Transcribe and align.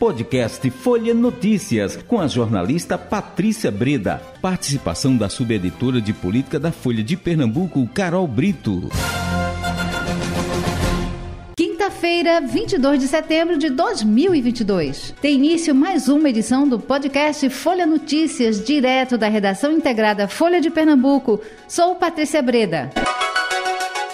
Podcast 0.00 0.70
Folha 0.70 1.12
Notícias, 1.12 1.94
com 1.94 2.18
a 2.18 2.26
jornalista 2.26 2.96
Patrícia 2.96 3.70
Breda. 3.70 4.18
Participação 4.40 5.14
da 5.14 5.28
subeditora 5.28 6.00
de 6.00 6.14
política 6.14 6.58
da 6.58 6.72
Folha 6.72 7.04
de 7.04 7.18
Pernambuco, 7.18 7.86
Carol 7.88 8.26
Brito. 8.26 8.88
Quinta-feira, 11.54 12.40
22 12.40 12.98
de 12.98 13.08
setembro 13.08 13.58
de 13.58 13.68
2022. 13.68 15.14
Tem 15.20 15.34
início 15.34 15.74
mais 15.74 16.08
uma 16.08 16.30
edição 16.30 16.66
do 16.66 16.78
podcast 16.78 17.50
Folha 17.50 17.86
Notícias, 17.86 18.64
direto 18.64 19.18
da 19.18 19.28
redação 19.28 19.70
integrada 19.70 20.26
Folha 20.26 20.62
de 20.62 20.70
Pernambuco. 20.70 21.42
Sou 21.68 21.94
Patrícia 21.94 22.40
Breda. 22.40 22.90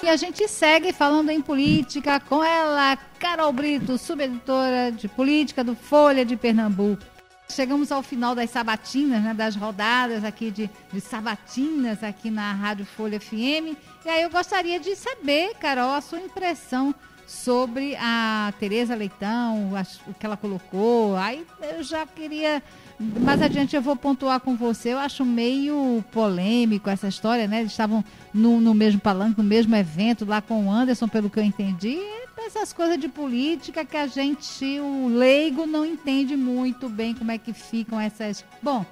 E 0.06 0.08
a 0.08 0.14
gente 0.14 0.46
segue 0.46 0.92
falando 0.92 1.30
em 1.30 1.42
política 1.42 2.20
com 2.20 2.44
ela, 2.44 2.96
Carol 3.18 3.52
Brito, 3.52 3.98
subeditora 3.98 4.92
de 4.92 5.08
política 5.08 5.64
do 5.64 5.74
Folha 5.74 6.24
de 6.24 6.36
Pernambuco. 6.36 7.02
Chegamos 7.48 7.90
ao 7.90 8.04
final 8.04 8.32
das 8.32 8.50
sabatinas, 8.50 9.20
né, 9.20 9.34
das 9.34 9.56
rodadas 9.56 10.22
aqui 10.22 10.52
de, 10.52 10.70
de 10.92 11.00
sabatinas 11.00 12.04
aqui 12.04 12.30
na 12.30 12.52
Rádio 12.52 12.86
Folha 12.86 13.18
FM. 13.18 13.74
E 14.04 14.08
aí 14.08 14.22
eu 14.22 14.30
gostaria 14.30 14.78
de 14.78 14.94
saber, 14.94 15.56
Carol, 15.56 15.92
a 15.92 16.00
sua 16.00 16.20
impressão 16.20 16.94
sobre 17.26 17.96
a 17.96 18.54
Tereza 18.60 18.94
Leitão, 18.94 19.72
o 20.06 20.14
que 20.14 20.24
ela 20.24 20.36
colocou. 20.36 21.16
Aí 21.16 21.44
eu 21.60 21.82
já 21.82 22.06
queria 22.06 22.62
mais 22.98 23.42
adiante 23.42 23.76
eu 23.76 23.82
vou 23.82 23.96
pontuar 23.96 24.40
com 24.40 24.56
você. 24.56 24.92
Eu 24.92 24.98
acho 24.98 25.24
meio 25.24 26.04
polêmico 26.12 26.88
essa 26.88 27.08
história, 27.08 27.46
né? 27.46 27.60
Eles 27.60 27.72
estavam 27.72 28.04
no, 28.32 28.60
no 28.60 28.72
mesmo 28.72 29.00
palanque, 29.00 29.38
no 29.38 29.44
mesmo 29.44 29.74
evento 29.76 30.24
lá 30.24 30.40
com 30.40 30.66
o 30.66 30.70
Anderson, 30.70 31.08
pelo 31.08 31.28
que 31.28 31.38
eu 31.38 31.44
entendi. 31.44 31.98
Essas 32.38 32.72
coisas 32.72 32.98
de 32.98 33.08
política 33.08 33.84
que 33.84 33.96
a 33.96 34.06
gente, 34.06 34.78
o 34.80 35.08
leigo, 35.08 35.66
não 35.66 35.84
entende 35.84 36.36
muito 36.36 36.88
bem 36.88 37.14
como 37.14 37.32
é 37.32 37.38
que 37.38 37.52
ficam 37.52 38.00
essas. 38.00 38.44
Bom, 38.62 38.86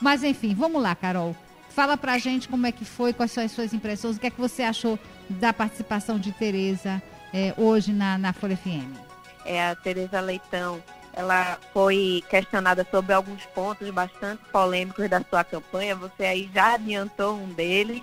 mas 0.00 0.24
enfim, 0.24 0.54
vamos 0.54 0.82
lá, 0.82 0.94
Carol. 0.94 1.36
Fala 1.68 1.96
pra 1.96 2.18
gente 2.18 2.48
como 2.48 2.66
é 2.66 2.72
que 2.72 2.84
foi, 2.84 3.12
quais 3.12 3.30
são 3.30 3.44
as 3.44 3.52
suas 3.52 3.72
impressões, 3.72 4.16
o 4.16 4.20
que 4.20 4.26
é 4.26 4.30
que 4.30 4.40
você 4.40 4.62
achou 4.62 4.98
da 5.28 5.52
participação 5.52 6.18
de 6.18 6.32
Tereza 6.32 7.00
é, 7.32 7.54
hoje 7.56 7.92
na, 7.92 8.18
na 8.18 8.32
Folha 8.32 8.56
FM. 8.56 8.96
É, 9.44 9.68
a 9.68 9.74
Tereza 9.74 10.20
Leitão 10.20 10.82
ela 11.12 11.58
foi 11.72 12.22
questionada 12.28 12.86
sobre 12.90 13.12
alguns 13.12 13.44
pontos 13.46 13.88
bastante 13.90 14.42
polêmicos 14.52 15.08
da 15.08 15.20
sua 15.28 15.42
campanha. 15.42 15.96
Você 15.96 16.24
aí 16.24 16.50
já 16.54 16.74
adiantou 16.74 17.36
um 17.36 17.48
deles. 17.52 18.02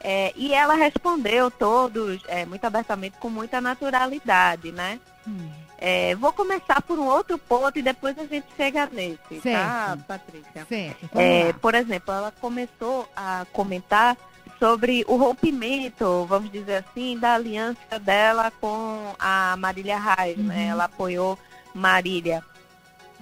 É, 0.00 0.32
e 0.34 0.52
ela 0.52 0.74
respondeu 0.74 1.48
todos 1.48 2.20
é, 2.26 2.44
muito 2.44 2.64
abertamente, 2.64 3.16
com 3.18 3.30
muita 3.30 3.60
naturalidade, 3.60 4.72
né? 4.72 4.98
Hum. 5.26 5.48
É, 5.78 6.14
vou 6.16 6.32
começar 6.32 6.82
por 6.82 6.98
um 6.98 7.06
outro 7.06 7.38
ponto 7.38 7.78
e 7.78 7.82
depois 7.82 8.18
a 8.18 8.24
gente 8.24 8.46
chega 8.56 8.88
nesse, 8.92 9.16
tá, 9.16 9.40
certo. 9.42 9.68
tá, 9.68 9.98
Patrícia? 10.08 10.66
Certo. 10.68 11.18
É, 11.18 11.52
por 11.54 11.74
exemplo, 11.74 12.12
ela 12.12 12.32
começou 12.40 13.08
a 13.16 13.46
comentar 13.52 14.16
sobre 14.62 15.04
o 15.08 15.16
rompimento, 15.16 16.24
vamos 16.26 16.48
dizer 16.52 16.84
assim, 16.88 17.18
da 17.18 17.34
aliança 17.34 17.98
dela 17.98 18.48
com 18.60 19.12
a 19.18 19.56
Marília 19.58 19.98
Reis, 19.98 20.38
né? 20.38 20.42
uhum. 20.44 20.48
né? 20.50 20.66
Ela 20.68 20.84
apoiou 20.84 21.36
Marília 21.74 22.44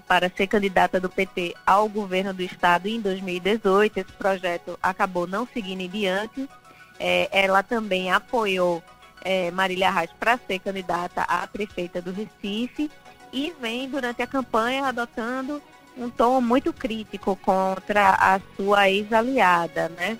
para 0.06 0.28
ser 0.28 0.46
candidata 0.48 1.00
do 1.00 1.08
PT 1.08 1.54
ao 1.66 1.88
governo 1.88 2.34
do 2.34 2.42
estado 2.42 2.88
em 2.88 3.00
2018. 3.00 4.00
Esse 4.00 4.12
projeto 4.12 4.78
acabou 4.82 5.26
não 5.26 5.48
seguindo 5.50 5.80
em 5.80 5.88
diante. 5.88 6.46
É, 6.98 7.26
ela 7.32 7.62
também 7.62 8.12
apoiou 8.12 8.82
é, 9.24 9.50
Marília 9.50 9.90
Reis 9.90 10.10
para 10.20 10.38
ser 10.46 10.58
candidata 10.58 11.22
à 11.22 11.46
prefeita 11.46 12.02
do 12.02 12.12
Recife 12.12 12.90
e 13.32 13.54
vem 13.58 13.88
durante 13.88 14.20
a 14.20 14.26
campanha 14.26 14.84
adotando 14.84 15.62
um 15.96 16.10
tom 16.10 16.38
muito 16.42 16.70
crítico 16.70 17.34
contra 17.36 18.10
a 18.10 18.38
sua 18.58 18.90
ex-aliada, 18.90 19.88
né? 19.88 20.18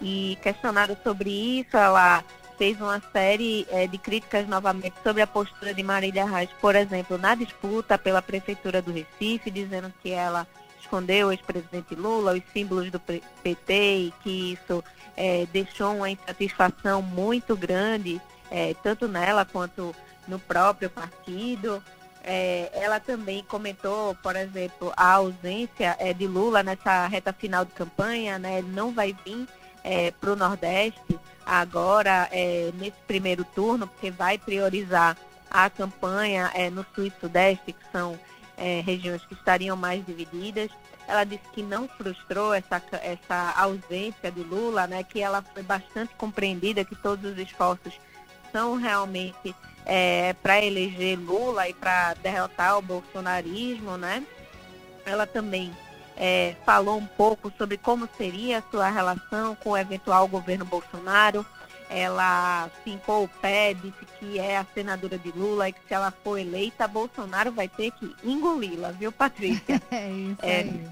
E 0.00 0.38
questionada 0.42 0.98
sobre 1.02 1.30
isso, 1.30 1.76
ela 1.76 2.22
fez 2.58 2.80
uma 2.80 3.00
série 3.12 3.66
é, 3.70 3.86
de 3.86 3.96
críticas 3.96 4.46
novamente 4.48 4.94
sobre 5.02 5.22
a 5.22 5.26
postura 5.26 5.72
de 5.72 5.82
Marília 5.82 6.26
Reis, 6.26 6.50
por 6.60 6.74
exemplo, 6.74 7.16
na 7.16 7.36
disputa 7.36 7.96
pela 7.96 8.20
Prefeitura 8.20 8.82
do 8.82 8.92
Recife, 8.92 9.50
dizendo 9.50 9.92
que 10.02 10.10
ela 10.10 10.46
escondeu 10.80 11.28
o 11.28 11.32
ex-presidente 11.32 11.94
Lula, 11.94 12.34
os 12.34 12.42
símbolos 12.52 12.90
do 12.90 12.98
PT 12.98 13.72
e 13.72 14.14
que 14.22 14.52
isso 14.54 14.82
é, 15.16 15.46
deixou 15.52 15.94
uma 15.94 16.10
insatisfação 16.10 17.00
muito 17.00 17.56
grande, 17.56 18.20
é, 18.50 18.74
tanto 18.82 19.06
nela 19.06 19.44
quanto 19.44 19.94
no 20.26 20.38
próprio 20.38 20.90
partido. 20.90 21.82
Ela 22.74 23.00
também 23.00 23.42
comentou, 23.42 24.14
por 24.16 24.36
exemplo, 24.36 24.92
a 24.94 25.12
ausência 25.12 25.96
de 26.14 26.26
Lula 26.26 26.62
nessa 26.62 27.06
reta 27.06 27.32
final 27.32 27.64
de 27.64 27.72
campanha, 27.72 28.38
né? 28.38 28.58
ele 28.58 28.68
não 28.68 28.92
vai 28.92 29.16
vir 29.24 29.48
é, 29.84 30.10
para 30.10 30.32
o 30.32 30.36
Nordeste 30.36 31.18
agora 31.44 32.28
é, 32.30 32.70
nesse 32.74 32.98
primeiro 33.06 33.44
turno, 33.44 33.86
porque 33.86 34.10
vai 34.10 34.36
priorizar 34.36 35.16
a 35.50 35.70
campanha 35.70 36.50
é, 36.54 36.68
no 36.68 36.84
Sul 36.94 37.06
e 37.06 37.12
Sudeste, 37.20 37.72
que 37.72 37.84
são 37.90 38.18
é, 38.56 38.82
regiões 38.84 39.24
que 39.24 39.34
estariam 39.34 39.76
mais 39.76 40.04
divididas. 40.04 40.70
Ela 41.06 41.24
disse 41.24 41.44
que 41.54 41.62
não 41.62 41.88
frustrou 41.88 42.52
essa, 42.52 42.82
essa 43.02 43.54
ausência 43.56 44.30
de 44.30 44.42
Lula, 44.42 44.86
né, 44.86 45.02
que 45.02 45.22
ela 45.22 45.40
foi 45.40 45.62
bastante 45.62 46.14
compreendida, 46.16 46.84
que 46.84 46.94
todos 46.94 47.32
os 47.32 47.38
esforços 47.38 47.98
são 48.52 48.76
realmente 48.76 49.54
é, 49.86 50.34
para 50.42 50.62
eleger 50.62 51.18
Lula 51.18 51.66
e 51.66 51.72
para 51.72 52.12
derrotar 52.14 52.76
o 52.76 52.82
bolsonarismo, 52.82 53.96
né? 53.96 54.22
Ela 55.06 55.26
também 55.26 55.72
é, 56.18 56.56
falou 56.66 56.98
um 56.98 57.06
pouco 57.06 57.52
sobre 57.56 57.78
como 57.78 58.08
seria 58.18 58.58
a 58.58 58.62
sua 58.70 58.90
relação 58.90 59.54
com 59.54 59.70
o 59.70 59.76
eventual 59.76 60.26
governo 60.26 60.64
Bolsonaro. 60.64 61.46
Ela 61.88 62.68
fincou 62.84 63.24
o 63.24 63.28
pé, 63.28 63.72
disse 63.72 64.04
que 64.18 64.38
é 64.38 64.58
a 64.58 64.66
senadora 64.74 65.16
de 65.16 65.30
Lula 65.30 65.68
e 65.68 65.72
que 65.72 65.80
se 65.86 65.94
ela 65.94 66.10
for 66.10 66.36
eleita, 66.36 66.88
Bolsonaro 66.88 67.52
vai 67.52 67.68
ter 67.68 67.92
que 67.92 68.14
engoli-la, 68.22 68.90
viu, 68.90 69.10
Patrícia? 69.10 69.80
é 69.90 70.10
isso 70.10 70.40
é, 70.42 70.56
aí. 70.56 70.90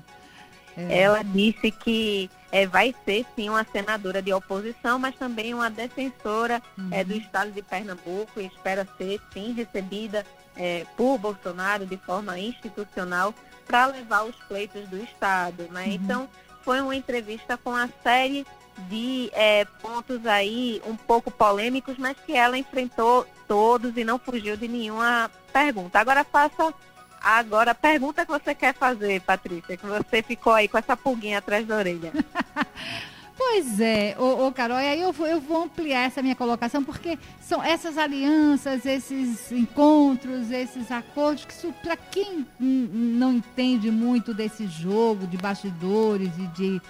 É. 0.79 1.03
Ela 1.03 1.23
disse 1.23 1.71
que 1.71 2.31
é, 2.53 2.67
vai 2.67 2.95
ser 3.05 3.27
sim 3.35 3.49
uma 3.49 3.65
senadora 3.65 4.23
de 4.23 4.33
oposição, 4.33 4.99
mas 4.99 5.17
também 5.17 5.53
uma 5.53 5.69
defensora 5.69 6.63
uhum. 6.79 6.89
é, 6.91 7.03
do 7.03 7.15
estado 7.15 7.51
de 7.51 7.63
Pernambuco 7.63 8.41
e 8.41 8.47
espera 8.47 8.87
ser 8.97 9.21
sim 9.33 9.53
recebida 9.53 10.25
é, 10.57 10.87
por 10.97 11.19
Bolsonaro 11.19 11.85
de 11.85 11.97
forma 11.97 12.39
institucional 12.39 13.35
para 13.67 13.87
levar 13.87 14.25
os 14.25 14.37
pleitos 14.49 14.89
do 14.89 14.97
Estado. 14.97 15.65
Né? 15.71 15.87
Uhum. 15.87 15.93
Então, 15.93 16.29
foi 16.63 16.81
uma 16.81 16.95
entrevista 16.95 17.57
com 17.57 17.71
uma 17.71 17.89
série 18.03 18.47
de 18.89 19.31
é, 19.33 19.65
pontos 19.81 20.27
aí 20.27 20.83
um 20.87 20.97
pouco 20.97 21.31
polêmicos, 21.31 21.97
mas 21.99 22.17
que 22.25 22.35
ela 22.35 22.59
enfrentou 22.59 23.27
todos 23.49 23.97
e 23.97 24.05
não 24.05 24.19
fugiu 24.19 24.57
de 24.57 24.69
nenhuma 24.69 25.31
pergunta. 25.53 25.99
Agora 25.99 26.25
faça 26.25 26.75
agora 27.21 27.73
a 27.73 27.75
pergunta 27.75 28.25
que 28.25 28.31
você 28.31 28.55
quer 28.55 28.75
fazer, 28.75 29.21
Patrícia, 29.23 29.77
que 29.77 29.87
você 29.87 30.23
ficou 30.23 30.53
aí 30.53 30.69
com 30.69 30.79
essa 30.79 30.97
pulguinha 30.97 31.39
atrás 31.39 31.67
da 31.67 31.77
orelha. 31.77 32.13
Pois 33.57 33.81
é, 33.81 34.15
ô, 34.19 34.47
ô 34.47 34.53
Carol, 34.53 34.79
e 34.79 34.87
aí 34.87 35.01
eu 35.01 35.15
vou, 35.15 35.27
eu 35.27 35.41
vou 35.41 35.63
ampliar 35.63 36.03
essa 36.03 36.21
minha 36.21 36.37
colocação, 36.37 36.85
porque 36.85 37.19
são 37.41 37.63
essas 37.63 37.97
alianças, 37.97 38.85
esses 38.85 39.51
encontros, 39.51 40.51
esses 40.51 40.93
acordos, 40.93 41.47
que 41.47 41.73
para 41.83 41.97
quem 41.97 42.47
não 42.61 43.33
entende 43.33 43.91
muito 43.91 44.35
desse 44.35 44.67
jogo 44.67 45.27
de 45.27 45.39
bastidores 45.39 46.29
e 46.37 46.47
de 46.49 46.83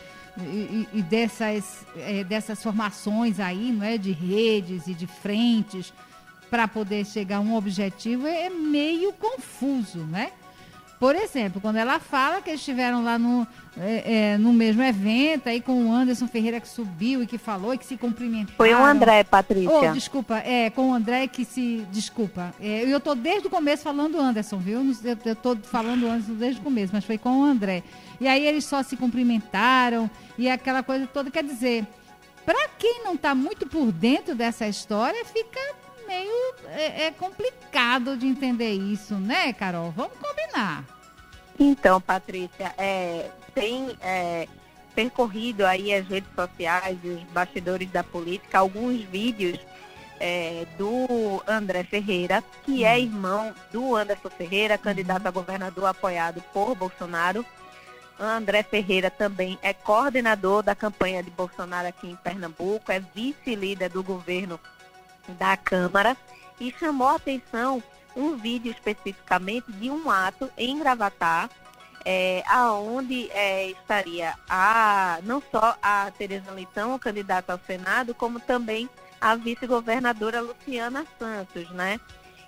e, 0.43 0.89
e 0.93 1.03
dessas, 1.03 1.87
é, 1.99 2.25
dessas 2.25 2.61
formações 2.61 3.39
aí, 3.39 3.71
não 3.71 3.87
é, 3.87 3.97
de 3.97 4.11
redes 4.11 4.89
e 4.89 4.95
de 4.95 5.07
frentes 5.07 5.93
para 6.51 6.67
poder 6.67 7.07
chegar 7.07 7.37
a 7.37 7.41
um 7.41 7.55
objetivo 7.55 8.27
é 8.27 8.51
meio 8.51 9.13
confuso, 9.13 10.01
né? 10.01 10.33
Por 10.99 11.15
exemplo, 11.15 11.61
quando 11.61 11.77
ela 11.77 12.01
fala 12.01 12.41
que 12.41 12.49
eles 12.49 12.61
estiveram 12.61 13.05
lá 13.05 13.19
no, 13.19 13.47
é, 13.79 14.33
é, 14.33 14.39
no 14.39 14.53
mesmo 14.53 14.83
evento, 14.83 15.49
aí 15.49 15.61
com 15.61 15.89
o 15.89 15.93
Anderson 15.93 16.27
Ferreira 16.27 16.59
que 16.59 16.69
subiu 16.69 17.23
e 17.23 17.27
que 17.27 17.37
falou 17.37 17.75
e 17.75 17.79
que 17.79 17.85
se 17.85 17.99
cumprimentou. 17.99 18.55
Foi 18.57 18.73
o 18.73 18.83
André, 18.83 19.23
Patrícia. 19.23 19.71
Oh, 19.71 19.93
desculpa, 19.93 20.39
é, 20.39 20.71
com 20.71 20.91
o 20.91 20.95
André 20.95 21.27
que 21.27 21.45
se. 21.45 21.87
Desculpa. 21.93 22.55
É, 22.59 22.91
eu 22.91 22.97
estou 22.97 23.15
desde 23.15 23.47
o 23.47 23.51
começo 23.51 23.83
falando 23.83 24.19
Anderson, 24.19 24.59
viu? 24.59 24.81
Eu 25.05 25.33
estou 25.33 25.57
falando 25.63 26.07
Anderson 26.07 26.35
desde 26.35 26.61
o 26.61 26.65
começo, 26.65 26.93
mas 26.95 27.05
foi 27.05 27.19
com 27.19 27.41
o 27.41 27.45
André. 27.45 27.83
E 28.19 28.27
aí 28.27 28.47
eles 28.47 28.65
só 28.65 28.83
se 28.83 28.97
cumprimentaram 28.97 30.11
e 30.39 30.49
aquela 30.49 30.83
coisa 30.83 31.07
toda. 31.07 31.31
Quer 31.31 31.45
dizer, 31.45 31.87
para 32.47 32.69
quem 32.79 33.05
não 33.05 33.15
está 33.15 33.35
muito 33.35 33.67
por 33.67 33.93
dentro 33.93 34.35
dessa 34.35 34.67
história, 34.67 35.25
fica 35.27 35.61
meio 36.07 36.55
é, 36.69 37.07
é, 37.07 37.11
complicado 37.11 38.17
de 38.17 38.27
entender 38.27 38.73
isso, 38.73 39.15
né, 39.15 39.53
Carol? 39.53 39.91
Vamos 39.91 40.17
combinar. 40.19 40.85
Então, 41.59 42.01
Patrícia, 42.01 42.75
é, 42.77 43.31
tem 43.55 43.97
é, 44.01 44.47
percorrido 44.95 45.65
aí 45.67 45.93
as 45.93 46.07
redes 46.07 46.31
sociais 46.35 46.99
e 47.03 47.09
os 47.09 47.23
bastidores 47.25 47.91
da 47.91 48.05
política 48.05 48.59
alguns 48.59 49.03
vídeos 49.03 49.59
é, 50.21 50.67
do 50.79 51.43
André 51.47 51.85
Ferreira, 51.85 52.43
que 52.65 52.85
é 52.85 52.99
irmão 52.99 53.55
do 53.73 53.95
Anderson 53.95 54.31
Ferreira, 54.31 54.79
candidato 54.79 55.27
a 55.27 55.31
governador 55.31 55.87
apoiado 55.87 56.43
por 56.53 56.75
Bolsonaro. 56.75 57.45
André 58.19 58.63
Ferreira 58.63 59.11
também 59.11 59.59
é 59.63 59.75
coordenador 59.75 60.63
da 60.63 60.75
campanha 60.75 61.23
de 61.23 61.31
Bolsonaro 61.31 61.89
aqui 61.89 62.09
em 62.09 62.17
Pernambuco, 62.17 62.91
é 62.91 62.99
vice-líder 62.99 63.91
do 63.91 64.03
governo 64.03 64.59
da 65.33 65.57
Câmara 65.57 66.17
e 66.61 66.75
chamou 66.79 67.09
a 67.09 67.17
atenção 67.17 67.83
um 68.17 68.37
vídeo 68.37 68.73
especificamente 68.73 69.71
de 69.73 69.91
um 69.91 70.11
ato 70.11 70.51
em 70.57 70.79
Gravatar, 70.79 71.51
é, 72.05 72.43
aonde 72.49 73.31
é, 73.33 73.71
estaria 73.71 74.35
a, 74.49 75.19
não 75.23 75.43
só 75.51 75.77
a 75.83 76.11
Tereza 76.17 76.51
Leitão, 76.51 76.99
candidata 76.99 77.53
ao 77.53 77.61
Senado, 77.67 78.15
como 78.15 78.41
também 78.41 78.89
a 79.21 79.35
vice-governadora 79.35 80.41
Luciana 80.41 81.05
Santos, 81.19 81.69
né? 81.71 82.01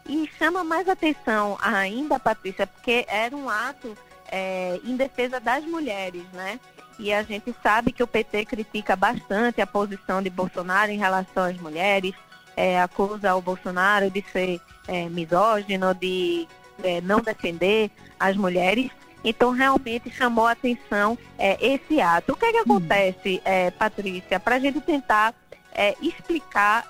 E 0.08 0.30
chama 0.38 0.64
mais 0.64 0.88
atenção 0.88 1.58
ainda, 1.60 2.18
Patrícia, 2.18 2.66
porque 2.66 3.04
era 3.08 3.36
um 3.36 3.50
ato 3.50 3.96
é, 4.30 4.80
em 4.84 4.96
defesa 4.96 5.38
das 5.38 5.64
mulheres, 5.64 6.24
né? 6.32 6.58
E 6.98 7.12
a 7.12 7.22
gente 7.22 7.54
sabe 7.62 7.92
que 7.92 8.02
o 8.02 8.06
PT 8.06 8.44
critica 8.46 8.96
bastante 8.96 9.60
a 9.60 9.66
posição 9.66 10.22
de 10.22 10.30
Bolsonaro 10.30 10.90
em 10.90 10.98
relação 10.98 11.44
às 11.44 11.56
mulheres, 11.58 12.14
é, 12.58 12.80
acusa 12.80 13.36
o 13.36 13.40
Bolsonaro 13.40 14.10
de 14.10 14.20
ser 14.32 14.60
é, 14.88 15.08
misógino, 15.08 15.94
de 15.94 16.48
é, 16.82 17.00
não 17.00 17.20
defender 17.20 17.88
as 18.18 18.36
mulheres. 18.36 18.90
Então, 19.22 19.52
realmente 19.52 20.10
chamou 20.10 20.44
a 20.44 20.52
atenção 20.52 21.16
é, 21.38 21.56
esse 21.64 22.00
ato. 22.00 22.32
O 22.32 22.36
que, 22.36 22.46
é 22.46 22.50
que 22.50 22.58
acontece, 22.58 23.40
é, 23.44 23.70
Patrícia, 23.70 24.40
para 24.40 24.56
a 24.56 24.58
gente 24.58 24.80
tentar 24.80 25.32
é, 25.72 25.94
explicar 26.02 26.88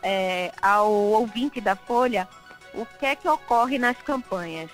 ao 0.62 0.90
ouvinte 0.90 1.60
da 1.60 1.76
Folha 1.76 2.26
o 2.72 2.86
que 2.86 3.04
é 3.04 3.14
que 3.14 3.28
ocorre 3.28 3.78
nas 3.78 3.98
campanhas? 3.98 4.70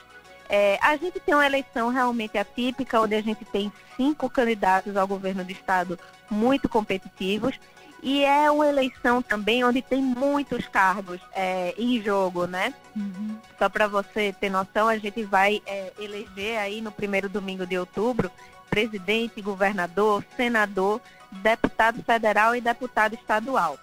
É, 0.48 0.78
a 0.80 0.96
gente 0.96 1.18
tem 1.18 1.34
uma 1.34 1.46
eleição 1.46 1.88
realmente 1.88 2.38
atípica, 2.38 3.00
onde 3.00 3.16
a 3.16 3.22
gente 3.22 3.44
tem 3.46 3.72
cinco 3.96 4.30
candidatos 4.30 4.96
ao 4.96 5.08
governo 5.08 5.42
do 5.42 5.50
estado 5.50 5.98
muito 6.30 6.68
competitivos. 6.68 7.58
E 8.06 8.22
é 8.22 8.50
uma 8.50 8.66
eleição 8.66 9.22
também 9.22 9.64
onde 9.64 9.80
tem 9.80 10.02
muitos 10.02 10.66
cargos 10.66 11.18
é, 11.32 11.74
em 11.78 12.02
jogo, 12.02 12.46
né? 12.46 12.74
Uhum. 12.94 13.38
Só 13.58 13.70
para 13.70 13.88
você 13.88 14.30
ter 14.38 14.50
noção, 14.50 14.88
a 14.88 14.98
gente 14.98 15.22
vai 15.22 15.62
é, 15.64 15.90
eleger 15.98 16.58
aí 16.58 16.82
no 16.82 16.92
primeiro 16.92 17.30
domingo 17.30 17.66
de 17.66 17.78
outubro 17.78 18.30
presidente, 18.68 19.40
governador, 19.40 20.22
senador, 20.36 21.00
deputado 21.30 22.02
federal 22.02 22.54
e 22.54 22.60
deputado 22.60 23.14
estadual. 23.14 23.78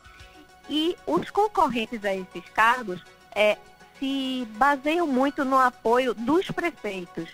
E 0.70 0.96
os 1.08 1.32
concorrentes 1.32 2.06
a 2.06 2.14
esses 2.14 2.44
cargos 2.54 3.02
é, 3.34 3.58
se 3.98 4.48
baseiam 4.52 5.08
muito 5.08 5.44
no 5.44 5.58
apoio 5.58 6.14
dos 6.14 6.46
prefeitos, 6.52 7.28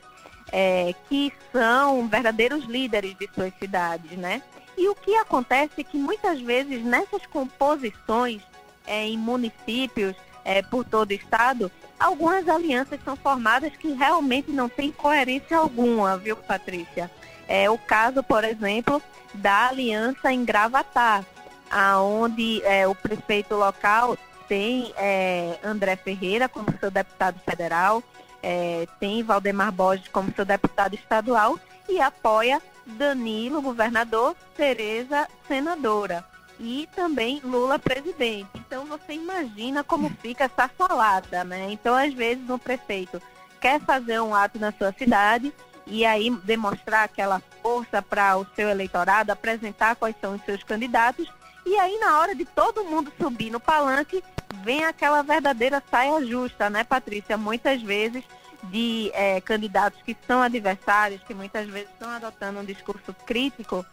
é, 0.54 0.96
que 1.10 1.34
são 1.52 2.08
verdadeiros 2.08 2.64
líderes 2.64 3.14
de 3.18 3.28
suas 3.36 3.54
cidades, 3.60 4.18
né? 4.18 4.42
E 4.78 4.88
o 4.88 4.96
que 4.96 5.16
acontece 5.16 5.82
é 5.82 5.84
que 5.84 5.98
muitas 5.98 6.40
vezes 6.40 6.84
nessas 6.84 7.26
composições 7.26 8.42
é, 8.86 9.08
em 9.08 9.18
municípios 9.18 10.16
é, 10.46 10.62
por 10.62 10.86
todo 10.86 11.10
o 11.10 11.14
estado, 11.14 11.72
algumas 12.00 12.48
alianças 12.48 13.00
são 13.04 13.16
formadas 13.16 13.76
que 13.76 13.92
realmente 13.92 14.52
não 14.52 14.70
têm 14.70 14.92
coerência 14.92 15.58
alguma, 15.58 16.16
viu, 16.18 16.38
Patrícia? 16.38 17.10
É 17.48 17.70
o 17.70 17.78
caso, 17.78 18.22
por 18.22 18.44
exemplo, 18.44 19.02
da 19.34 19.70
aliança 19.70 20.32
em 20.32 20.46
Gravatar, 20.46 21.26
aonde 21.72 22.62
é, 22.64 22.88
o 22.88 22.94
prefeito 22.94 23.56
local 23.56 24.16
tem 24.48 24.94
é, 24.96 25.58
André 25.64 25.96
Ferreira 25.96 26.48
como 26.48 26.68
seu 26.80 26.92
deputado 26.92 27.40
federal, 27.40 28.04
é, 28.44 28.88
tem 29.00 29.24
Valdemar 29.24 29.72
Borges 29.72 30.08
como 30.08 30.34
seu 30.34 30.46
deputado 30.46 30.94
estadual 30.94 31.60
e 31.90 32.00
apoia 32.00 32.62
Danilo, 32.88 33.62
governador, 33.62 34.36
Tereza, 34.56 35.28
senadora. 35.48 36.26
E 36.60 36.88
também 36.96 37.40
Lula, 37.44 37.78
presidente. 37.78 38.50
Então 38.56 38.86
você 38.86 39.14
imagina 39.14 39.84
como 39.84 40.10
fica 40.22 40.46
essa 40.46 40.70
salada, 40.76 41.44
né? 41.44 41.68
Então, 41.70 41.94
às 41.96 42.14
vezes, 42.14 42.50
um 42.50 42.58
prefeito 42.58 43.22
quer 43.60 43.80
fazer 43.82 44.20
um 44.22 44.34
ato 44.34 44.58
na 44.58 44.72
sua 44.72 44.92
cidade 44.94 45.54
e 45.86 46.06
aí 46.06 46.30
demonstrar 46.44 47.04
aquela 47.04 47.42
força 47.62 48.02
para 48.02 48.38
o 48.38 48.46
seu 48.56 48.70
eleitorado, 48.70 49.32
apresentar 49.32 49.96
quais 49.96 50.16
são 50.20 50.36
os 50.36 50.44
seus 50.44 50.64
candidatos. 50.64 51.32
E 51.66 51.78
aí, 51.78 51.98
na 52.00 52.20
hora 52.20 52.34
de 52.34 52.46
todo 52.46 52.84
mundo 52.86 53.12
subir 53.20 53.52
no 53.52 53.60
palanque, 53.60 54.24
vem 54.64 54.84
aquela 54.84 55.22
verdadeira 55.22 55.84
saia 55.92 56.26
justa, 56.26 56.70
né, 56.70 56.84
Patrícia? 56.84 57.38
Muitas 57.38 57.82
vezes 57.82 58.24
de 58.64 59.12
é, 59.14 59.40
candidatos 59.42 60.02
que 60.02 60.16
são 60.26 60.42
adversários, 60.42 61.22
que 61.24 61.34
muitas 61.34 61.68
vezes 61.68 61.90
estão 61.90 62.10
adotando 62.10 62.60
um 62.60 62.66
discurso 62.66 63.14
crítico, 63.26 63.86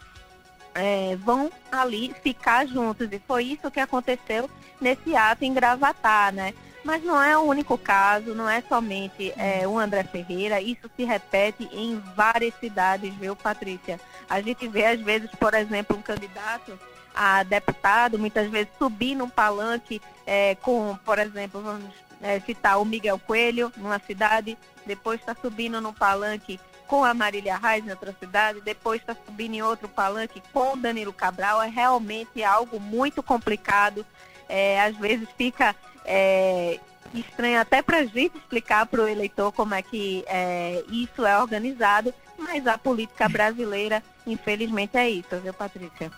é, 0.75 1.17
vão 1.17 1.51
ali 1.71 2.15
ficar 2.23 2.67
juntos. 2.67 3.09
E 3.13 3.21
foi 3.27 3.45
isso 3.45 3.71
que 3.71 3.81
aconteceu 3.81 4.51
nesse 4.81 5.15
ato 5.15 5.45
em 5.45 5.55
Gravatar, 5.55 6.33
né? 6.33 6.55
Mas 6.85 7.03
não 7.03 7.23
é 7.23 7.37
o 7.37 7.43
único 7.43 7.79
caso, 7.79 8.35
não 8.35 8.49
é 8.49 8.61
somente 8.61 9.33
é, 9.39 9.67
o 9.67 9.79
André 9.79 10.05
Ferreira, 10.05 10.61
isso 10.61 10.91
se 10.95 11.05
repete 11.05 11.67
em 11.73 11.99
várias 12.15 12.53
cidades, 12.61 13.15
viu, 13.15 13.35
Patrícia? 13.35 13.99
A 14.29 14.43
gente 14.43 14.69
vê, 14.69 14.85
às 14.85 15.01
vezes, 15.01 15.31
por 15.31 15.55
exemplo, 15.55 15.97
um 15.97 16.03
candidato 16.03 16.79
a 17.15 17.43
deputado, 17.43 18.19
muitas 18.19 18.51
vezes 18.51 18.69
subir 18.79 19.15
num 19.15 19.31
palanque 19.31 20.03
é, 20.27 20.57
com, 20.57 20.99
por 21.05 21.19
exemplo, 21.19 21.63
vamos 21.63 22.04
é, 22.25 22.41
citar 22.41 22.81
o 22.81 22.87
Miguel 22.87 23.19
Coelho, 23.19 23.71
numa 23.77 23.99
cidade, 23.99 24.57
depois 24.87 25.21
está 25.21 25.37
subindo 25.41 25.79
num 25.79 25.93
palanque 25.93 26.59
com 26.87 27.05
a 27.05 27.13
Marília 27.13 27.59
Reis 27.59 27.87
em 27.87 27.91
outra 27.91 28.15
cidade, 28.19 28.63
depois 28.63 29.01
está 29.01 29.15
subindo 29.27 29.55
em 29.55 29.63
outro 29.63 29.89
palanque 29.89 30.43
com 30.51 30.73
o 30.73 30.77
Danilo 30.77 31.13
Cabral, 31.13 31.63
é 31.63 31.69
realmente 31.69 32.43
algo 32.43 32.81
muito 32.81 33.23
complicado. 33.23 34.07
É, 34.49 34.81
às 34.83 34.97
vezes 34.97 35.29
fica 35.37 35.77
é, 36.05 36.81
estranho 37.13 37.61
até 37.61 37.83
para 37.83 37.99
a 37.99 38.05
gente 38.05 38.39
explicar 38.39 38.87
para 38.87 39.03
o 39.03 39.09
eleitor 39.09 39.53
como 39.53 39.75
é 39.75 39.83
que 39.83 40.25
é, 40.27 40.83
isso 40.89 41.27
é 41.27 41.39
organizado, 41.39 42.13
mas 42.39 42.67
a 42.67 42.79
política 42.79 43.29
brasileira, 43.29 44.03
infelizmente, 44.27 44.97
é 44.97 45.11
isso, 45.11 45.37
viu, 45.43 45.53
Patrícia? 45.53 46.11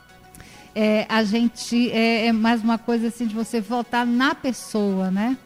É, 0.73 1.05
a 1.09 1.25
gente 1.25 1.91
é, 1.91 2.27
é 2.27 2.33
mais 2.33 2.63
uma 2.63 2.79
coisa 2.79 3.09
assim 3.09 3.27
de 3.27 3.35
você 3.35 3.61
votar 3.61 4.07
na 4.07 4.35
pessoa, 4.35 5.11
né? 5.11 5.37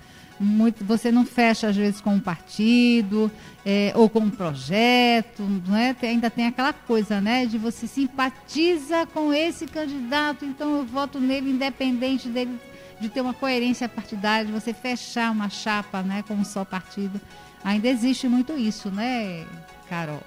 Muito, 0.40 0.82
você 0.84 1.12
não 1.12 1.26
fecha 1.26 1.68
às 1.68 1.76
vezes 1.76 2.00
com 2.00 2.14
um 2.14 2.20
partido 2.20 3.30
é, 3.64 3.92
ou 3.94 4.08
com 4.08 4.20
um 4.20 4.30
projeto, 4.30 5.42
não 5.66 5.76
é? 5.76 5.92
Tem, 5.92 6.10
ainda 6.10 6.30
tem 6.30 6.46
aquela 6.46 6.72
coisa, 6.72 7.20
né, 7.20 7.44
de 7.44 7.58
você 7.58 7.86
simpatiza 7.86 9.06
com 9.12 9.34
esse 9.34 9.66
candidato, 9.66 10.46
então 10.46 10.78
eu 10.78 10.84
voto 10.86 11.20
nele 11.20 11.50
independente 11.50 12.28
dele 12.28 12.58
de 12.98 13.08
ter 13.08 13.20
uma 13.20 13.34
coerência 13.34 13.88
partidária, 13.88 14.46
de 14.46 14.52
você 14.52 14.72
fechar 14.72 15.30
uma 15.30 15.48
chapa, 15.48 16.02
né, 16.02 16.24
com 16.26 16.34
um 16.34 16.44
só 16.44 16.64
partido. 16.64 17.20
Ainda 17.62 17.88
existe 17.88 18.26
muito 18.26 18.56
isso, 18.56 18.90
né, 18.90 19.46
Carol? 19.88 20.22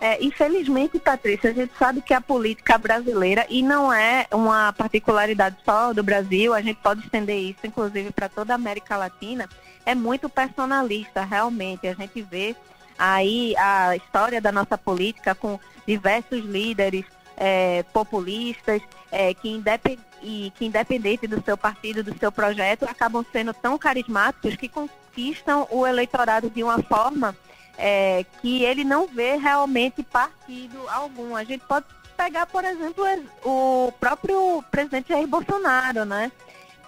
É, 0.00 0.22
infelizmente, 0.22 0.98
Patrícia, 0.98 1.50
a 1.50 1.54
gente 1.54 1.72
sabe 1.78 2.02
que 2.02 2.12
a 2.12 2.20
política 2.20 2.76
brasileira, 2.76 3.46
e 3.48 3.62
não 3.62 3.92
é 3.92 4.26
uma 4.32 4.72
particularidade 4.72 5.56
só 5.64 5.92
do 5.92 6.02
Brasil, 6.02 6.52
a 6.52 6.60
gente 6.60 6.80
pode 6.82 7.00
estender 7.00 7.38
isso, 7.38 7.60
inclusive, 7.66 8.10
para 8.10 8.28
toda 8.28 8.52
a 8.52 8.56
América 8.56 8.96
Latina, 8.96 9.48
é 9.86 9.94
muito 9.94 10.28
personalista, 10.28 11.24
realmente. 11.24 11.86
A 11.86 11.94
gente 11.94 12.20
vê 12.22 12.54
aí 12.98 13.54
a 13.56 13.96
história 13.96 14.40
da 14.40 14.52
nossa 14.52 14.76
política 14.76 15.34
com 15.34 15.58
diversos 15.86 16.44
líderes 16.44 17.04
é, 17.36 17.82
populistas 17.92 18.82
é, 19.10 19.34
que, 19.34 19.48
independ, 19.48 20.00
e, 20.22 20.52
que, 20.56 20.66
independente 20.66 21.26
do 21.26 21.42
seu 21.42 21.56
partido, 21.56 22.02
do 22.02 22.16
seu 22.18 22.32
projeto, 22.32 22.84
acabam 22.84 23.24
sendo 23.32 23.52
tão 23.52 23.78
carismáticos 23.78 24.56
que 24.56 24.68
conquistam 24.68 25.66
o 25.70 25.86
eleitorado 25.86 26.50
de 26.50 26.62
uma 26.62 26.82
forma 26.82 27.36
é, 27.76 28.24
que 28.40 28.62
ele 28.62 28.84
não 28.84 29.06
vê 29.06 29.36
realmente 29.36 30.02
partido 30.02 30.78
algum. 30.88 31.34
A 31.36 31.44
gente 31.44 31.64
pode 31.66 31.86
pegar, 32.16 32.46
por 32.46 32.64
exemplo, 32.64 33.04
o 33.44 33.92
próprio 33.98 34.62
presidente 34.70 35.08
Jair 35.08 35.26
Bolsonaro, 35.26 36.04
né? 36.04 36.30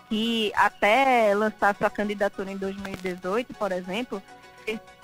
Que 0.08 0.52
até 0.54 1.34
lançar 1.34 1.74
sua 1.76 1.90
candidatura 1.90 2.50
em 2.50 2.56
2018, 2.56 3.54
por 3.54 3.72
exemplo, 3.72 4.22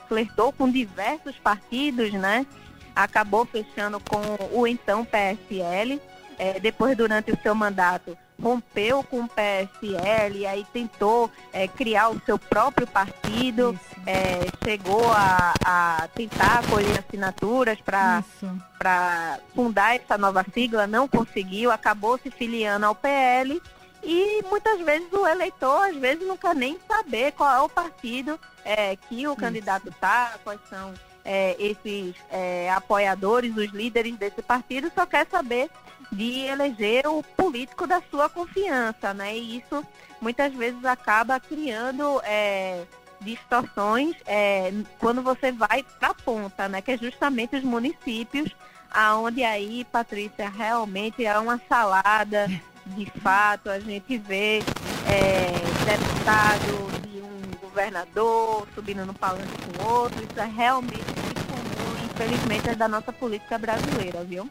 flertou 0.08 0.52
com 0.52 0.70
diversos 0.70 1.36
partidos, 1.38 2.12
né? 2.12 2.46
Acabou 2.94 3.44
fechando 3.44 3.98
com 4.00 4.20
o 4.52 4.66
então 4.66 5.04
PSL. 5.04 6.00
É, 6.42 6.58
depois, 6.58 6.96
durante 6.96 7.30
o 7.30 7.38
seu 7.40 7.54
mandato, 7.54 8.18
rompeu 8.42 9.04
com 9.04 9.20
o 9.20 9.28
PSL, 9.28 10.44
aí 10.44 10.66
tentou 10.72 11.30
é, 11.52 11.68
criar 11.68 12.08
o 12.08 12.20
seu 12.26 12.36
próprio 12.36 12.84
partido, 12.84 13.78
é, 14.04 14.40
chegou 14.64 15.08
a, 15.12 15.54
a, 15.64 16.08
tentar 16.08 16.66
colher 16.68 16.98
assinaturas 16.98 17.78
para 17.80 19.38
fundar 19.54 19.94
essa 19.94 20.18
nova 20.18 20.44
sigla, 20.52 20.84
não 20.84 21.06
conseguiu, 21.06 21.70
acabou 21.70 22.18
se 22.18 22.28
filiando 22.28 22.86
ao 22.86 22.94
PL 22.96 23.62
e 24.02 24.42
muitas 24.50 24.80
vezes 24.80 25.12
o 25.12 25.24
eleitor, 25.24 25.90
às 25.90 25.96
vezes, 25.96 26.26
não 26.26 26.36
quer 26.36 26.56
nem 26.56 26.76
saber 26.88 27.30
qual 27.32 27.54
é 27.54 27.60
o 27.60 27.68
partido 27.68 28.36
é, 28.64 28.96
que 28.96 29.28
o 29.28 29.36
candidato 29.36 29.90
está, 29.90 30.34
quais 30.42 30.60
são 30.68 30.92
é, 31.24 31.54
esses 31.56 32.16
é, 32.32 32.68
apoiadores, 32.72 33.56
os 33.56 33.70
líderes 33.70 34.16
desse 34.16 34.42
partido, 34.42 34.90
só 34.92 35.06
quer 35.06 35.24
saber 35.30 35.70
de 36.12 36.40
eleger 36.40 37.06
o 37.06 37.22
político 37.22 37.86
da 37.86 38.02
sua 38.10 38.28
confiança, 38.28 39.14
né? 39.14 39.36
E 39.36 39.58
isso 39.58 39.84
muitas 40.20 40.52
vezes 40.52 40.84
acaba 40.84 41.40
criando 41.40 42.20
é, 42.22 42.84
distorções 43.20 44.14
é, 44.26 44.72
quando 44.98 45.22
você 45.22 45.50
vai 45.50 45.82
para 45.98 46.10
a 46.10 46.14
ponta, 46.14 46.68
né? 46.68 46.82
Que 46.82 46.92
é 46.92 46.98
justamente 46.98 47.56
os 47.56 47.64
municípios, 47.64 48.54
aonde 48.90 49.42
aí, 49.42 49.84
Patrícia, 49.90 50.50
realmente 50.50 51.24
é 51.24 51.36
uma 51.38 51.58
salada 51.66 52.46
de 52.86 53.06
fato, 53.20 53.70
a 53.70 53.78
gente 53.78 54.18
vê 54.18 54.58
é, 55.06 55.52
deputado 55.84 57.00
de 57.08 57.20
um 57.20 57.60
governador 57.60 58.66
subindo 58.74 59.06
no 59.06 59.14
palanque 59.14 59.46
com 59.78 59.84
outro, 59.84 60.22
isso 60.22 60.38
é 60.38 60.44
realmente 60.44 61.04
muito 61.04 61.46
comum, 61.46 62.04
infelizmente, 62.04 62.68
é 62.68 62.74
da 62.74 62.88
nossa 62.88 63.12
política 63.12 63.56
brasileira, 63.56 64.24
viu? 64.24 64.50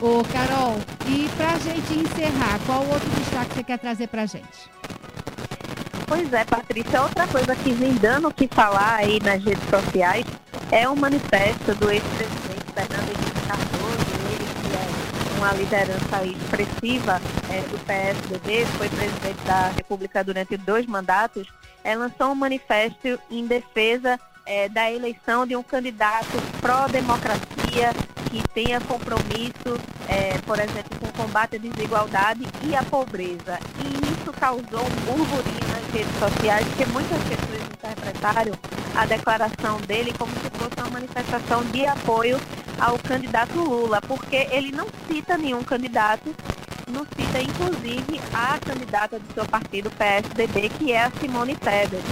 Ô, 0.00 0.24
Carol, 0.32 0.78
e 1.06 1.28
pra 1.36 1.58
gente 1.58 1.92
encerrar, 1.92 2.58
qual 2.64 2.80
outro 2.86 3.06
destaque 3.10 3.52
você 3.52 3.62
quer 3.62 3.78
trazer 3.78 4.06
pra 4.06 4.24
gente? 4.24 4.70
Pois 6.06 6.32
é, 6.32 6.42
Patrícia, 6.42 7.02
outra 7.02 7.26
coisa 7.26 7.54
que 7.54 7.70
vem 7.72 7.92
dando 7.96 8.28
o 8.28 8.32
que 8.32 8.48
falar 8.48 8.94
aí 8.94 9.20
nas 9.20 9.44
redes 9.44 9.62
sociais 9.68 10.24
é 10.72 10.88
o 10.88 10.96
manifesto 10.96 11.74
do 11.74 11.90
ex-presidente 11.90 12.64
Fernando 12.72 13.08
Henrique 13.10 13.46
Cardoso, 13.46 14.10
ele 14.32 14.46
que 14.62 15.34
é 15.36 15.38
uma 15.38 15.52
liderança 15.52 16.24
expressiva 16.24 17.20
é, 17.50 17.60
do 17.68 17.78
PSDB, 17.84 18.64
foi 18.78 18.88
presidente 18.88 19.44
da 19.44 19.68
República 19.68 20.24
durante 20.24 20.56
dois 20.56 20.86
mandatos, 20.86 21.46
é, 21.84 21.94
lançou 21.94 22.28
um 22.28 22.34
manifesto 22.34 23.20
em 23.30 23.46
defesa 23.46 24.18
é, 24.46 24.66
da 24.66 24.90
eleição 24.90 25.46
de 25.46 25.54
um 25.54 25.62
candidato 25.62 26.40
pró-democracia 26.62 27.59
tenha 28.54 28.80
compromisso, 28.80 29.78
é, 30.08 30.38
por 30.38 30.58
exemplo, 30.58 30.98
com 31.00 31.08
o 31.08 31.12
combate 31.12 31.56
à 31.56 31.58
desigualdade 31.58 32.46
e 32.62 32.74
à 32.74 32.82
pobreza. 32.82 33.58
E 33.78 34.12
isso 34.12 34.32
causou 34.32 34.80
um 34.80 35.04
burburinho 35.06 35.68
nas 35.68 35.92
redes 35.92 36.18
sociais, 36.18 36.66
porque 36.68 36.86
muitas 36.86 37.22
pessoas 37.24 37.62
interpretaram 37.72 38.52
a 38.96 39.06
declaração 39.06 39.80
dele 39.82 40.12
como 40.18 40.32
se 40.32 40.50
fosse 40.50 40.74
uma 40.78 40.90
manifestação 40.90 41.64
de 41.64 41.86
apoio 41.86 42.40
ao 42.78 42.98
candidato 42.98 43.58
Lula, 43.58 44.00
porque 44.02 44.48
ele 44.50 44.72
não 44.72 44.86
cita 45.06 45.36
nenhum 45.36 45.62
candidato, 45.62 46.34
não 46.88 47.06
cita 47.06 47.40
inclusive 47.40 48.20
a 48.32 48.58
candidata 48.58 49.18
do 49.18 49.34
seu 49.34 49.46
partido 49.46 49.90
PSDB, 49.90 50.70
que 50.70 50.92
é 50.92 51.04
a 51.04 51.10
Simone 51.12 51.56
Tebet. 51.56 52.02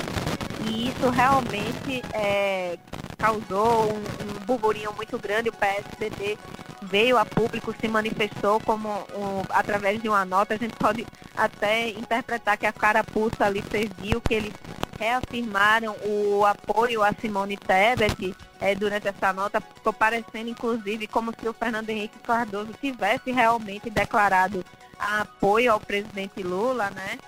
E 0.67 0.89
isso 0.89 1.09
realmente 1.11 2.03
é, 2.13 2.77
causou 3.17 3.93
um, 3.93 3.97
um 3.97 4.38
burburinho 4.49 4.93
muito 4.95 5.19
grande. 5.19 5.51
O 5.51 5.53
PSDB 5.53 6.39
veio 6.83 7.19
a 7.19 7.25
público, 7.25 7.75
se 7.79 7.87
manifestou 7.87 8.59
como 8.61 8.89
um, 8.89 9.43
através 9.51 10.01
de 10.01 10.09
uma 10.09 10.25
nota. 10.25 10.55
A 10.55 10.59
gente 10.59 10.75
pode 10.77 11.07
até 11.37 11.91
interpretar 11.91 12.57
que 12.57 12.67
a 12.67 12.73
carapuça 12.73 13.45
ali 13.45 13.63
serviu, 13.71 14.21
que 14.21 14.35
eles 14.35 14.53
reafirmaram 14.99 15.95
o 16.05 16.45
apoio 16.45 17.05
a 17.05 17.13
Simone 17.13 17.57
Tebet 17.57 18.35
é, 18.61 18.75
durante 18.75 19.07
essa 19.07 19.33
nota, 19.33 19.61
ficou 19.61 19.93
parecendo 19.93 20.51
inclusive 20.51 21.07
como 21.07 21.33
se 21.39 21.49
o 21.49 21.53
Fernando 21.53 21.91
Henrique 21.91 22.19
Cardoso 22.19 22.73
tivesse 22.81 23.31
realmente 23.31 23.89
declarado 23.91 24.65
apoio 24.99 25.73
ao 25.73 25.79
presidente 25.79 26.43
Lula, 26.43 26.91
né? 26.91 27.19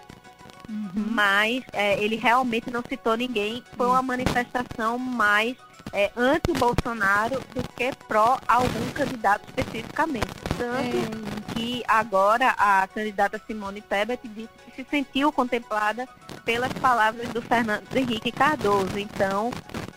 Uhum. 0.69 0.91
Mas 1.13 1.63
é, 1.73 2.03
ele 2.03 2.17
realmente 2.17 2.71
não 2.71 2.83
citou 2.89 3.17
ninguém. 3.17 3.63
Foi 3.77 3.87
uma 3.87 4.03
manifestação 4.03 4.99
mais 4.99 5.57
é, 5.93 6.11
anti-Bolsonaro 6.17 7.41
do 7.55 7.63
que 7.77 7.91
pró 8.07 8.39
algum 8.47 8.91
candidato 8.93 9.43
especificamente. 9.49 10.29
Tanto 10.57 10.97
é. 10.97 11.55
que 11.55 11.83
agora 11.87 12.55
a 12.57 12.87
candidata 12.87 13.41
Simone 13.47 13.81
Tebet 13.81 14.27
disse 14.29 14.51
que 14.65 14.83
se 14.83 14.91
sentiu 14.91 15.33
contemplada 15.33 16.09
pelas 16.45 16.73
palavras 16.75 17.29
do 17.31 17.43
Fernando 17.43 17.85
Henrique 17.95 18.33
Cardoso. 18.33 18.99
Então, 18.99 19.51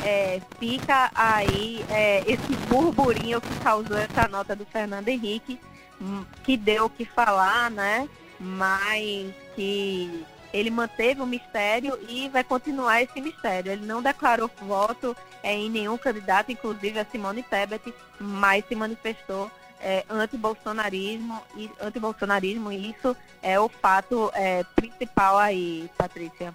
é, 0.03 0.41
fica 0.59 1.11
aí 1.15 1.83
é, 1.89 2.23
esse 2.27 2.55
burburinho 2.67 3.39
que 3.39 3.55
causou 3.59 3.97
essa 3.97 4.27
nota 4.27 4.55
do 4.55 4.65
Fernando 4.65 5.07
Henrique, 5.07 5.59
hum, 6.01 6.25
que 6.43 6.57
deu 6.57 6.85
o 6.85 6.89
que 6.89 7.05
falar, 7.05 7.69
né? 7.71 8.07
Mas 8.39 9.33
que 9.55 10.25
ele 10.53 10.69
manteve 10.69 11.19
o 11.19 11.25
mistério 11.25 11.99
e 12.07 12.29
vai 12.29 12.43
continuar 12.43 13.01
esse 13.01 13.19
mistério. 13.19 13.71
Ele 13.71 13.85
não 13.85 14.01
declarou 14.01 14.49
voto 14.61 15.17
é, 15.41 15.53
em 15.53 15.69
nenhum 15.69 15.97
candidato, 15.97 16.51
inclusive 16.51 16.99
a 16.99 17.05
Simone 17.05 17.41
Tebet, 17.41 17.93
mas 18.19 18.63
se 18.67 18.75
manifestou 18.75 19.49
é, 19.81 20.05
anti-bolsonarismo 20.09 21.41
e 21.57 21.69
anti-bolsonarismo, 21.81 22.71
e 22.71 22.91
isso 22.91 23.15
é 23.41 23.59
o 23.59 23.67
fato 23.67 24.31
é, 24.33 24.63
principal 24.75 25.37
aí, 25.37 25.89
Patrícia. 25.97 26.53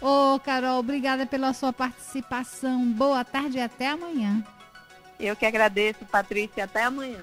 Ô, 0.00 0.38
Carol, 0.40 0.80
obrigada 0.80 1.24
pela 1.26 1.52
sua 1.52 1.72
participação. 1.72 2.84
Boa 2.92 3.24
tarde 3.24 3.58
e 3.58 3.60
até 3.60 3.88
amanhã. 3.88 4.42
Eu 5.18 5.34
que 5.34 5.46
agradeço, 5.46 6.04
Patrícia. 6.04 6.64
Até 6.64 6.84
amanhã. 6.84 7.22